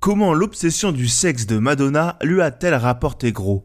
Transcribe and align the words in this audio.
Comment 0.00 0.32
l'obsession 0.32 0.92
du 0.92 1.08
sexe 1.08 1.44
de 1.44 1.58
Madonna 1.58 2.16
lui 2.22 2.40
a-t-elle 2.40 2.74
rapporté 2.74 3.32
gros? 3.32 3.64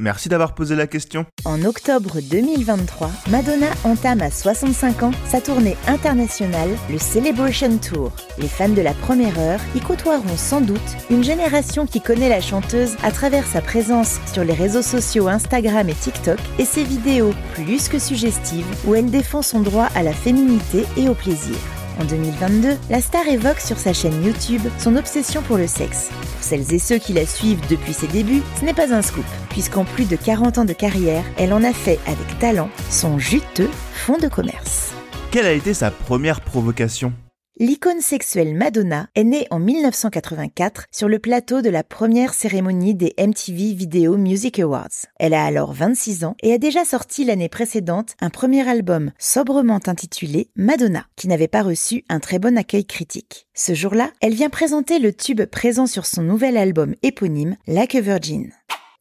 Merci 0.00 0.28
d'avoir 0.28 0.56
posé 0.56 0.74
la 0.74 0.88
question. 0.88 1.24
En 1.44 1.64
octobre 1.64 2.18
2023, 2.20 3.08
Madonna 3.30 3.68
entame 3.84 4.22
à 4.22 4.32
65 4.32 5.04
ans 5.04 5.12
sa 5.24 5.40
tournée 5.40 5.76
internationale, 5.86 6.70
le 6.90 6.98
Celebration 6.98 7.78
Tour. 7.78 8.10
Les 8.38 8.48
fans 8.48 8.68
de 8.70 8.82
la 8.82 8.92
première 8.92 9.38
heure 9.38 9.60
y 9.76 9.80
côtoieront 9.80 10.36
sans 10.36 10.60
doute 10.60 10.80
une 11.10 11.22
génération 11.22 11.86
qui 11.86 12.00
connaît 12.00 12.28
la 12.28 12.40
chanteuse 12.40 12.96
à 13.04 13.12
travers 13.12 13.46
sa 13.46 13.60
présence 13.60 14.18
sur 14.26 14.42
les 14.42 14.52
réseaux 14.52 14.82
sociaux 14.82 15.28
Instagram 15.28 15.88
et 15.88 15.94
TikTok 15.94 16.40
et 16.58 16.64
ses 16.64 16.82
vidéos 16.82 17.34
plus 17.54 17.88
que 17.88 18.00
suggestives 18.00 18.66
où 18.84 18.96
elle 18.96 19.12
défend 19.12 19.42
son 19.42 19.60
droit 19.60 19.90
à 19.94 20.02
la 20.02 20.12
féminité 20.12 20.86
et 20.96 21.08
au 21.08 21.14
plaisir. 21.14 21.54
En 21.98 22.04
2022, 22.04 22.76
la 22.90 23.00
star 23.00 23.26
évoque 23.26 23.60
sur 23.60 23.76
sa 23.76 23.92
chaîne 23.92 24.24
YouTube 24.24 24.62
son 24.78 24.96
obsession 24.96 25.42
pour 25.42 25.56
le 25.56 25.66
sexe. 25.66 26.10
Pour 26.10 26.42
celles 26.42 26.72
et 26.72 26.78
ceux 26.78 26.98
qui 26.98 27.12
la 27.12 27.26
suivent 27.26 27.66
depuis 27.68 27.92
ses 27.92 28.06
débuts, 28.06 28.42
ce 28.58 28.64
n'est 28.64 28.74
pas 28.74 28.94
un 28.94 29.02
scoop, 29.02 29.24
puisqu'en 29.50 29.84
plus 29.84 30.08
de 30.08 30.16
40 30.16 30.58
ans 30.58 30.64
de 30.64 30.72
carrière, 30.72 31.24
elle 31.36 31.52
en 31.52 31.64
a 31.64 31.72
fait 31.72 31.98
avec 32.06 32.38
talent 32.38 32.70
son 32.88 33.18
juteux 33.18 33.70
fond 33.94 34.16
de 34.16 34.28
commerce. 34.28 34.92
Quelle 35.30 35.46
a 35.46 35.52
été 35.52 35.74
sa 35.74 35.90
première 35.90 36.40
provocation? 36.40 37.12
L'icône 37.60 38.00
sexuelle 38.00 38.54
Madonna 38.54 39.08
est 39.16 39.24
née 39.24 39.48
en 39.50 39.58
1984 39.58 40.84
sur 40.92 41.08
le 41.08 41.18
plateau 41.18 41.60
de 41.60 41.68
la 41.68 41.82
première 41.82 42.32
cérémonie 42.32 42.94
des 42.94 43.14
MTV 43.18 43.72
Video 43.72 44.16
Music 44.16 44.60
Awards. 44.60 45.06
Elle 45.18 45.34
a 45.34 45.44
alors 45.44 45.72
26 45.72 46.24
ans 46.24 46.36
et 46.40 46.52
a 46.52 46.58
déjà 46.58 46.84
sorti 46.84 47.24
l'année 47.24 47.48
précédente 47.48 48.14
un 48.20 48.30
premier 48.30 48.68
album 48.68 49.10
sobrement 49.18 49.80
intitulé 49.88 50.50
Madonna, 50.54 51.06
qui 51.16 51.26
n'avait 51.26 51.48
pas 51.48 51.64
reçu 51.64 52.04
un 52.08 52.20
très 52.20 52.38
bon 52.38 52.56
accueil 52.56 52.86
critique. 52.86 53.48
Ce 53.54 53.74
jour-là, 53.74 54.12
elle 54.20 54.34
vient 54.34 54.50
présenter 54.50 55.00
le 55.00 55.12
tube 55.12 55.44
présent 55.44 55.88
sur 55.88 56.06
son 56.06 56.22
nouvel 56.22 56.56
album 56.56 56.94
éponyme 57.02 57.56
Like 57.66 57.96
a 57.96 58.00
Virgin. 58.00 58.52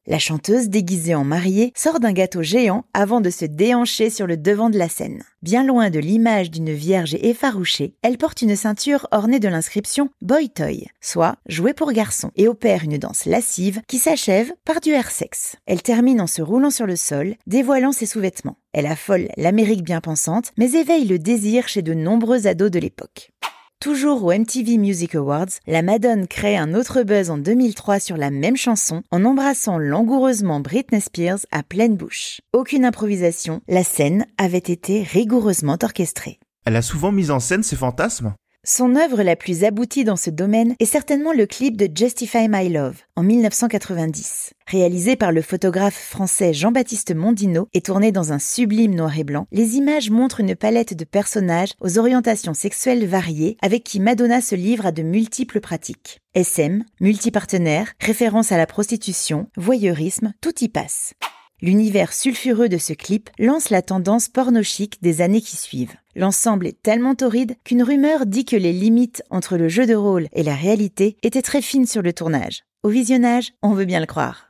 La 0.09 0.19
chanteuse, 0.19 0.69
déguisée 0.69 1.15
en 1.15 1.25
mariée, 1.25 1.73
sort 1.75 1.99
d'un 1.99 2.13
gâteau 2.13 2.41
géant 2.41 2.85
avant 2.93 3.19
de 3.19 3.29
se 3.29 3.43
déhancher 3.43 4.09
sur 4.09 4.25
le 4.25 4.37
devant 4.37 4.69
de 4.69 4.77
la 4.77 4.87
scène. 4.87 5.21
Bien 5.41 5.65
loin 5.65 5.89
de 5.89 5.99
l'image 5.99 6.49
d'une 6.49 6.71
vierge 6.71 7.15
effarouchée, 7.15 7.93
elle 8.03 8.17
porte 8.17 8.41
une 8.41 8.55
ceinture 8.55 9.09
ornée 9.11 9.41
de 9.41 9.49
l'inscription 9.49 10.09
Boy 10.21 10.49
Toy, 10.49 10.87
soit 11.01 11.35
jouet 11.49 11.73
pour 11.73 11.91
garçon, 11.91 12.31
et 12.37 12.47
opère 12.47 12.85
une 12.85 12.97
danse 12.97 13.25
lascive 13.25 13.81
qui 13.85 13.97
s'achève 13.97 14.53
par 14.63 14.79
du 14.79 14.91
air 14.91 15.11
sexe. 15.11 15.57
Elle 15.65 15.81
termine 15.81 16.21
en 16.21 16.27
se 16.27 16.41
roulant 16.41 16.71
sur 16.71 16.85
le 16.85 16.95
sol, 16.95 17.35
dévoilant 17.45 17.91
ses 17.91 18.05
sous-vêtements. 18.05 18.55
Elle 18.71 18.85
affole 18.85 19.27
l'Amérique 19.35 19.83
bien 19.83 19.99
pensante, 19.99 20.53
mais 20.57 20.71
éveille 20.71 21.05
le 21.05 21.19
désir 21.19 21.67
chez 21.67 21.81
de 21.81 21.93
nombreux 21.93 22.47
ados 22.47 22.71
de 22.71 22.79
l'époque. 22.79 23.31
Toujours 23.79 24.23
au 24.23 24.33
MTV 24.33 24.79
Music 24.79 25.13
Awards, 25.13 25.45
la 25.67 25.83
Madone 25.83 26.27
crée 26.27 26.57
un 26.57 26.73
autre 26.73 27.03
buzz 27.03 27.29
en 27.29 27.37
2003 27.37 27.99
sur 27.99 28.17
la 28.17 28.31
même 28.31 28.57
chanson 28.57 29.03
en 29.11 29.23
embrassant 29.23 29.77
langoureusement 29.77 30.59
Britney 30.59 30.99
Spears 30.99 31.45
à 31.51 31.61
pleine 31.61 31.95
bouche. 31.95 32.41
Aucune 32.53 32.85
improvisation, 32.85 33.61
la 33.67 33.83
scène 33.83 34.25
avait 34.39 34.57
été 34.57 35.03
rigoureusement 35.03 35.77
orchestrée. 35.83 36.39
Elle 36.65 36.75
a 36.75 36.81
souvent 36.81 37.11
mis 37.11 37.29
en 37.29 37.39
scène 37.39 37.63
ses 37.63 37.75
fantasmes 37.75 38.33
son 38.69 38.97
œuvre 38.97 39.23
la 39.23 39.37
plus 39.37 39.63
aboutie 39.63 40.03
dans 40.03 40.17
ce 40.17 40.29
domaine 40.29 40.75
est 40.79 40.85
certainement 40.85 41.31
le 41.31 41.45
clip 41.45 41.77
de 41.77 41.87
Justify 41.95 42.49
My 42.49 42.67
Love 42.67 42.97
en 43.15 43.23
1990. 43.23 44.51
Réalisé 44.67 45.15
par 45.15 45.31
le 45.31 45.41
photographe 45.41 45.95
français 45.95 46.53
Jean-Baptiste 46.53 47.15
Mondino 47.15 47.69
et 47.73 47.79
tourné 47.79 48.11
dans 48.11 48.33
un 48.33 48.39
sublime 48.39 48.95
noir 48.95 49.17
et 49.17 49.23
blanc, 49.23 49.47
les 49.53 49.77
images 49.77 50.09
montrent 50.09 50.41
une 50.41 50.57
palette 50.57 50.93
de 50.93 51.05
personnages 51.05 51.71
aux 51.79 51.97
orientations 51.97 52.53
sexuelles 52.53 53.05
variées 53.05 53.55
avec 53.61 53.85
qui 53.85 54.01
Madonna 54.01 54.41
se 54.41 54.55
livre 54.55 54.85
à 54.85 54.91
de 54.91 55.03
multiples 55.03 55.61
pratiques. 55.61 56.19
SM, 56.33 56.83
multipartenaire, 56.99 57.93
référence 58.01 58.51
à 58.51 58.57
la 58.57 58.65
prostitution, 58.65 59.47
voyeurisme, 59.55 60.33
tout 60.41 60.61
y 60.61 60.67
passe. 60.67 61.13
L'univers 61.61 62.11
sulfureux 62.11 62.67
de 62.67 62.77
ce 62.77 62.91
clip 62.91 63.29
lance 63.39 63.69
la 63.69 63.81
tendance 63.81 64.27
porno-chic 64.27 65.01
des 65.01 65.21
années 65.21 65.39
qui 65.39 65.55
suivent. 65.55 65.95
L'ensemble 66.13 66.67
est 66.67 66.81
tellement 66.83 67.15
torride 67.15 67.55
qu'une 67.63 67.83
rumeur 67.83 68.25
dit 68.25 68.43
que 68.43 68.57
les 68.57 68.73
limites 68.73 69.23
entre 69.29 69.55
le 69.55 69.69
jeu 69.69 69.85
de 69.85 69.95
rôle 69.95 70.27
et 70.33 70.43
la 70.43 70.55
réalité 70.55 71.15
étaient 71.23 71.41
très 71.41 71.61
fines 71.61 71.87
sur 71.87 72.01
le 72.01 72.11
tournage. 72.11 72.63
Au 72.83 72.89
visionnage, 72.89 73.53
on 73.61 73.71
veut 73.71 73.85
bien 73.85 74.01
le 74.01 74.05
croire. 74.05 74.46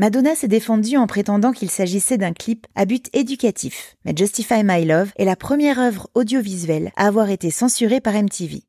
Madonna 0.00 0.36
s'est 0.36 0.46
défendue 0.46 0.96
en 0.96 1.08
prétendant 1.08 1.50
qu'il 1.50 1.72
s'agissait 1.72 2.18
d'un 2.18 2.32
clip 2.32 2.68
à 2.76 2.84
but 2.84 3.08
éducatif, 3.14 3.96
mais 4.04 4.14
Justify 4.16 4.62
My 4.62 4.84
Love 4.84 5.10
est 5.16 5.24
la 5.24 5.34
première 5.34 5.80
œuvre 5.80 6.08
audiovisuelle 6.14 6.92
à 6.94 7.08
avoir 7.08 7.30
été 7.30 7.50
censurée 7.50 8.00
par 8.00 8.14
MTV. 8.14 8.62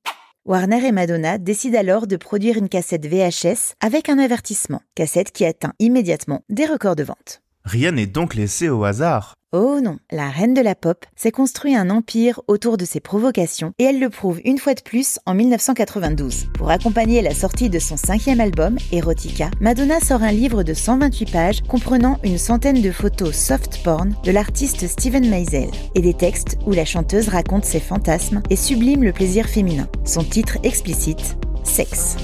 Warner 0.45 0.87
et 0.87 0.91
Madonna 0.91 1.37
décident 1.37 1.77
alors 1.77 2.07
de 2.07 2.15
produire 2.15 2.57
une 2.57 2.67
cassette 2.67 3.05
VHS 3.05 3.75
avec 3.79 4.09
un 4.09 4.17
avertissement, 4.17 4.81
cassette 4.95 5.31
qui 5.31 5.45
atteint 5.45 5.73
immédiatement 5.77 6.41
des 6.49 6.65
records 6.65 6.95
de 6.95 7.03
vente. 7.03 7.43
Rien 7.63 7.91
n'est 7.91 8.07
donc 8.07 8.33
laissé 8.33 8.67
au 8.67 8.83
hasard. 8.83 9.35
Oh 9.51 9.79
non, 9.81 9.97
la 10.11 10.29
reine 10.29 10.53
de 10.53 10.61
la 10.61 10.75
pop 10.75 11.07
s'est 11.15 11.31
construit 11.31 11.75
un 11.75 11.89
empire 11.89 12.39
autour 12.47 12.77
de 12.77 12.85
ses 12.85 12.99
provocations 12.99 13.73
et 13.79 13.85
elle 13.85 13.99
le 13.99 14.11
prouve 14.11 14.39
une 14.45 14.59
fois 14.59 14.75
de 14.75 14.81
plus 14.81 15.17
en 15.25 15.33
1992. 15.33 16.49
Pour 16.53 16.69
accompagner 16.69 17.23
la 17.23 17.33
sortie 17.33 17.71
de 17.71 17.79
son 17.79 17.97
cinquième 17.97 18.41
album, 18.41 18.77
Erotica, 18.91 19.49
Madonna 19.59 19.99
sort 20.01 20.21
un 20.21 20.31
livre 20.31 20.61
de 20.61 20.75
128 20.75 21.31
pages 21.31 21.61
comprenant 21.63 22.19
une 22.23 22.37
centaine 22.37 22.83
de 22.83 22.91
photos 22.91 23.35
soft 23.35 23.83
porn 23.83 24.13
de 24.23 24.31
l'artiste 24.31 24.87
Steven 24.87 25.27
Meisel 25.27 25.71
et 25.95 26.01
des 26.01 26.13
textes 26.13 26.59
où 26.67 26.71
la 26.73 26.85
chanteuse 26.85 27.29
raconte 27.29 27.65
ses 27.65 27.79
fantasmes 27.79 28.43
et 28.51 28.55
sublime 28.55 29.03
le 29.03 29.13
plaisir 29.13 29.47
féminin. 29.47 29.87
Son 30.05 30.23
titre 30.23 30.59
explicite, 30.61 31.37
Sexe. 31.63 32.17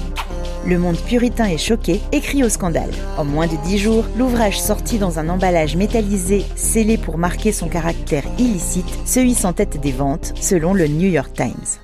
Le 0.66 0.78
monde 0.78 0.98
puritain 0.98 1.44
est 1.44 1.58
choqué 1.58 2.00
écrit 2.10 2.42
au 2.42 2.48
scandale. 2.48 2.90
En 3.16 3.24
moins 3.24 3.46
de 3.46 3.54
dix 3.68 3.78
jours, 3.78 4.04
l'ouvrage 4.18 4.60
sorti 4.60 4.98
dans 4.98 5.20
un 5.20 5.28
emballage 5.28 5.76
métallisé 5.76 6.44
scellé 6.56 6.98
pour 6.98 7.18
marquer 7.18 7.52
son 7.52 7.68
caractère 7.68 8.24
illicite 8.36 8.88
se 9.06 9.20
hisse 9.20 9.44
en 9.44 9.52
tête 9.52 9.80
des 9.80 9.92
ventes, 9.92 10.32
selon 10.40 10.74
le 10.74 10.88
New 10.88 11.08
York 11.08 11.32
Times. 11.34 11.78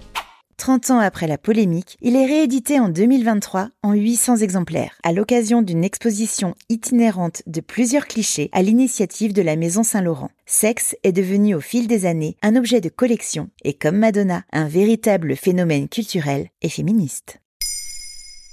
30 0.56 0.91
ans 0.91 0.98
après 0.98 1.28
la 1.28 1.38
polémique, 1.38 1.97
il 2.00 2.16
est 2.16 2.26
réédité 2.26 2.81
en 2.81 2.88
2023 2.88 3.69
en 3.84 3.93
800 3.93 4.38
exemplaires, 4.38 4.99
à 5.04 5.12
l'occasion 5.12 5.62
d'une 5.62 5.84
exposition 5.84 6.56
itinérante 6.69 7.43
de 7.47 7.60
plusieurs 7.60 8.09
clichés 8.09 8.50
à 8.50 8.62
l'initiative 8.62 9.32
de 9.32 9.43
la 9.43 9.54
Maison 9.54 9.84
Saint-Laurent. 9.84 10.31
Sexe 10.44 10.97
est 11.04 11.12
devenu 11.12 11.54
au 11.54 11.60
fil 11.60 11.87
des 11.87 12.04
années 12.04 12.37
un 12.43 12.56
objet 12.56 12.81
de 12.81 12.88
collection 12.88 13.49
et 13.62 13.75
comme 13.75 13.99
Madonna, 13.99 14.43
un 14.53 14.66
véritable 14.66 15.37
phénomène 15.37 15.88
culturel 15.88 16.49
et 16.62 16.69
féministe. 16.69 17.38